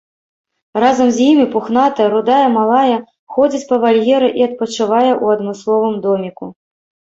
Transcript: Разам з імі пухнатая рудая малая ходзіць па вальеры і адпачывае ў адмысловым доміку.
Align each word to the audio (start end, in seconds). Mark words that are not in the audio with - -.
Разам 0.83 1.07
з 1.17 1.27
імі 1.33 1.45
пухнатая 1.55 2.07
рудая 2.13 2.47
малая 2.57 2.97
ходзіць 3.37 3.67
па 3.69 3.75
вальеры 3.85 4.33
і 4.43 4.49
адпачывае 4.49 5.07
ў 5.23 5.37
адмысловым 5.37 5.95
доміку. 6.11 6.53